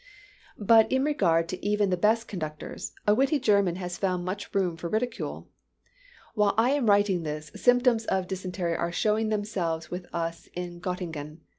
[0.57, 4.75] But in regard to even the best conductors, a witty German has found much room
[4.75, 5.47] for ridicule.
[6.33, 11.41] "While I am writing this, symptoms of dysentery are showing themselves with us in Gottingen.